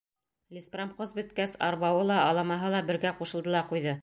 Леспромхоз 0.55 1.13
бөткәс, 1.19 1.55
арбауы 1.67 2.03
ла, 2.13 2.19
аламаһы 2.31 2.75
ла 2.77 2.85
бергә 2.91 3.15
ҡушылды 3.23 3.55
ла 3.59 3.67
ҡуйҙы. 3.75 3.99